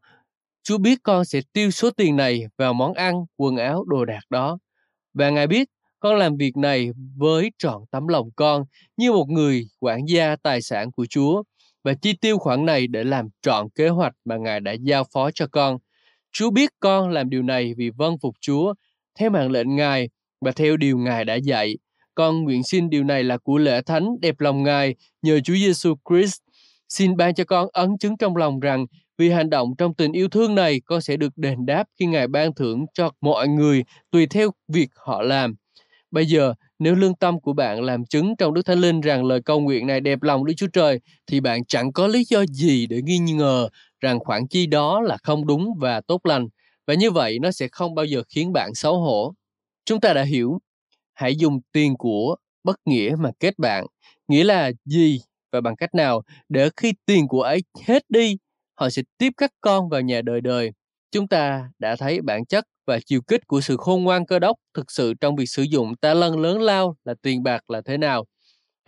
[0.64, 4.22] Chúa biết con sẽ tiêu số tiền này vào món ăn, quần áo, đồ đạc
[4.30, 4.58] đó.
[5.14, 8.64] Và Ngài biết con làm việc này với trọn tấm lòng con
[8.98, 11.44] như một người quản gia tài sản của Chúa
[11.84, 15.32] và chi tiêu khoản này để làm trọn kế hoạch mà Ngài đã giao phó
[15.32, 15.78] cho con.
[16.34, 18.74] Chúa biết con làm điều này vì vâng phục Chúa,
[19.20, 20.10] theo mạng lệnh Ngài
[20.42, 21.78] và theo điều Ngài đã dạy.
[22.16, 25.96] Con nguyện xin điều này là của lễ thánh đẹp lòng Ngài nhờ Chúa Giêsu
[26.10, 26.40] Christ.
[26.90, 28.86] Xin ban cho con ấn chứng trong lòng rằng
[29.18, 32.28] vì hành động trong tình yêu thương này, con sẽ được đền đáp khi Ngài
[32.28, 35.56] ban thưởng cho mọi người tùy theo việc họ làm.
[36.12, 39.42] Bây giờ, nếu lương tâm của bạn làm chứng trong Đức Thánh Linh rằng lời
[39.46, 42.88] cầu nguyện này đẹp lòng Đức Chúa Trời, thì bạn chẳng có lý do gì
[42.88, 43.70] để nghi ngờ
[44.02, 46.48] rằng khoản chi đó là không đúng và tốt lành.
[46.88, 49.34] Và như vậy nó sẽ không bao giờ khiến bạn xấu hổ.
[49.86, 50.60] Chúng ta đã hiểu,
[51.14, 53.86] hãy dùng tiền của bất nghĩa mà kết bạn.
[54.28, 58.38] Nghĩa là gì và bằng cách nào để khi tiền của ấy hết đi
[58.76, 60.72] họ sẽ tiếp các con vào nhà đời đời.
[61.12, 64.58] Chúng ta đã thấy bản chất và chiều kích của sự khôn ngoan cơ đốc
[64.74, 67.98] thực sự trong việc sử dụng ta lân lớn lao là tiền bạc là thế
[67.98, 68.26] nào.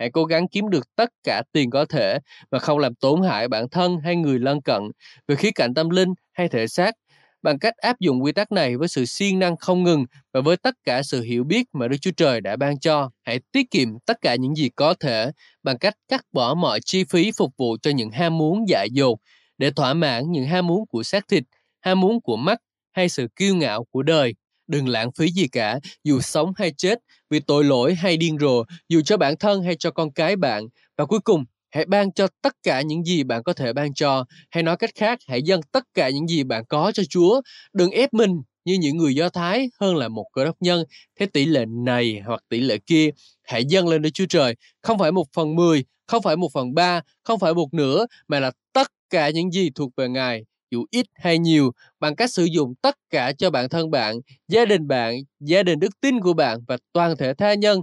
[0.04, 2.18] Hãy cố gắng kiếm được tất cả tiền có thể
[2.50, 4.82] và không làm tổn hại bản thân hay người lân cận
[5.28, 6.94] về khía cạnh tâm linh hay thể xác
[7.42, 10.56] bằng cách áp dụng quy tắc này với sự siêng năng không ngừng và với
[10.56, 13.10] tất cả sự hiểu biết mà Đức Chúa Trời đã ban cho.
[13.22, 15.30] Hãy tiết kiệm tất cả những gì có thể
[15.62, 19.18] bằng cách cắt bỏ mọi chi phí phục vụ cho những ham muốn dại dột
[19.58, 21.44] để thỏa mãn những ham muốn của xác thịt,
[21.80, 22.58] ham muốn của mắt
[22.92, 24.34] hay sự kiêu ngạo của đời.
[24.66, 26.98] Đừng lãng phí gì cả, dù sống hay chết,
[27.30, 30.64] vì tội lỗi hay điên rồ, dù cho bản thân hay cho con cái bạn.
[30.96, 34.24] Và cuối cùng, hãy ban cho tất cả những gì bạn có thể ban cho.
[34.50, 37.40] Hay nói cách khác, hãy dâng tất cả những gì bạn có cho Chúa.
[37.72, 40.84] Đừng ép mình như những người Do Thái hơn là một cơ đốc nhân.
[41.20, 43.10] Thế tỷ lệ này hoặc tỷ lệ kia
[43.42, 44.54] hãy dâng lên Đức Chúa Trời.
[44.82, 48.40] Không phải một phần mười, không phải một phần ba, không phải một nửa, mà
[48.40, 52.44] là tất cả những gì thuộc về Ngài dù ít hay nhiều bằng cách sử
[52.44, 54.16] dụng tất cả cho bản thân bạn,
[54.48, 57.82] gia đình bạn, gia đình đức tin của bạn và toàn thể tha nhân.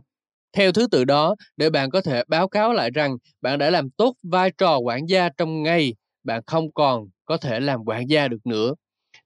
[0.54, 3.90] Theo thứ tự đó, để bạn có thể báo cáo lại rằng bạn đã làm
[3.90, 8.28] tốt vai trò quản gia trong ngày, bạn không còn có thể làm quản gia
[8.28, 8.74] được nữa.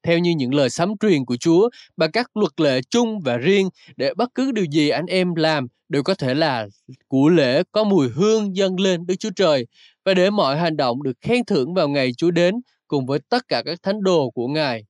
[0.04, 3.69] Theo như những lời sấm truyền của Chúa bằng các luật lệ chung và riêng
[3.97, 6.67] để bất cứ điều gì anh em làm đều có thể là
[7.08, 9.67] của lễ có mùi hương dâng lên Đức Chúa Trời
[10.06, 12.56] và để mọi hành động được khen thưởng vào ngày Chúa đến
[12.95, 14.84] cùng với tất cả các thánh đồ của Ngài.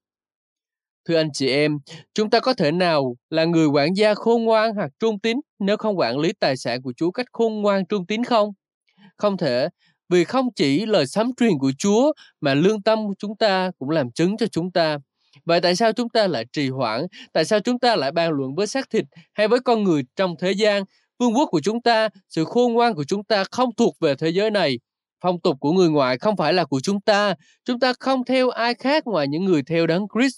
[1.07, 1.77] Thưa anh chị em,
[2.13, 5.77] chúng ta có thể nào là người quản gia khôn ngoan hoặc trung tín nếu
[5.77, 8.49] không quản lý tài sản của Chúa cách khôn ngoan trung tín không?
[9.17, 9.69] Không thể,
[10.09, 13.89] vì không chỉ lời sấm truyền của Chúa mà lương tâm của chúng ta cũng
[13.89, 14.97] làm chứng cho chúng ta.
[15.45, 17.01] Vậy tại sao chúng ta lại trì hoãn?
[17.33, 20.35] Tại sao chúng ta lại bàn luận với xác thịt hay với con người trong
[20.39, 20.83] thế gian?
[21.19, 24.29] Vương quốc của chúng ta, sự khôn ngoan của chúng ta không thuộc về thế
[24.29, 24.79] giới này,
[25.25, 27.33] Phong tục của người ngoại không phải là của chúng ta.
[27.65, 30.35] Chúng ta không theo ai khác ngoài những người theo đấng Christ.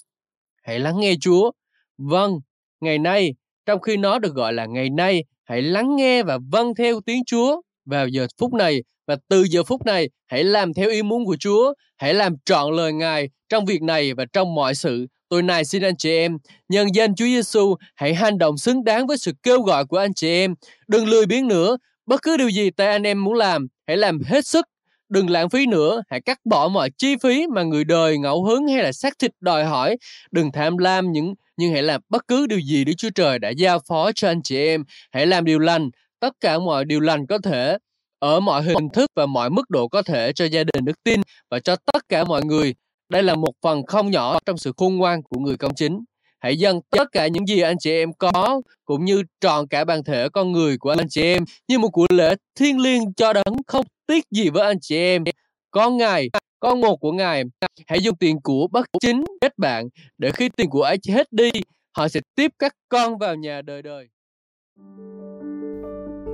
[0.62, 1.50] Hãy lắng nghe Chúa.
[1.98, 2.40] Vâng,
[2.80, 3.34] ngày nay,
[3.66, 7.24] trong khi nó được gọi là ngày nay, hãy lắng nghe và vâng theo tiếng
[7.26, 11.24] Chúa vào giờ phút này và từ giờ phút này hãy làm theo ý muốn
[11.24, 15.06] của Chúa, hãy làm trọn lời Ngài trong việc này và trong mọi sự.
[15.28, 19.06] Tôi này xin anh chị em, nhân danh Chúa Giêsu, hãy hành động xứng đáng
[19.06, 20.54] với sự kêu gọi của anh chị em.
[20.88, 24.20] Đừng lười biếng nữa, bất cứ điều gì tay anh em muốn làm, hãy làm
[24.26, 24.66] hết sức
[25.08, 28.66] Đừng lãng phí nữa, hãy cắt bỏ mọi chi phí mà người đời ngẫu hứng
[28.66, 29.96] hay là xác thịt đòi hỏi.
[30.30, 33.48] Đừng tham lam những nhưng hãy làm bất cứ điều gì Đức Chúa Trời đã
[33.48, 34.84] giao phó cho anh chị em.
[35.12, 35.90] Hãy làm điều lành,
[36.20, 37.78] tất cả mọi điều lành có thể,
[38.18, 41.20] ở mọi hình thức và mọi mức độ có thể cho gia đình đức tin
[41.50, 42.74] và cho tất cả mọi người.
[43.08, 46.04] Đây là một phần không nhỏ trong sự khôn ngoan của người công chính.
[46.38, 50.04] Hãy dâng tất cả những gì anh chị em có, cũng như tròn cả bản
[50.04, 53.56] thể con người của anh chị em như một của lễ thiêng liêng cho đấng
[53.66, 55.24] không tiếc gì với anh chị em.
[55.70, 56.28] con Ngài,
[56.60, 57.44] con một của Ngài.
[57.86, 61.50] Hãy dùng tiền của bất chính kết bạn để khi tiền của ấy hết đi,
[61.96, 64.08] họ sẽ tiếp các con vào nhà đời đời.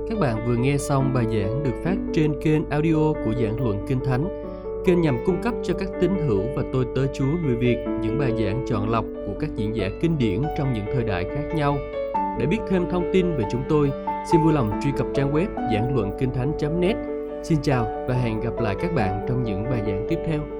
[0.09, 3.85] Các bạn vừa nghe xong bài giảng được phát trên kênh audio của giảng luận
[3.89, 4.45] Kinh Thánh
[4.85, 8.19] kênh nhằm cung cấp cho các tín hữu và tôi tớ Chúa người Việt những
[8.19, 11.55] bài giảng chọn lọc của các diễn giả kinh điển trong những thời đại khác
[11.55, 11.77] nhau.
[12.39, 13.91] Để biết thêm thông tin về chúng tôi,
[14.31, 17.14] xin vui lòng truy cập trang web giảng luận kinh thánh.net.
[17.45, 20.54] Xin chào và hẹn gặp lại các bạn trong những bài giảng tiếp theo.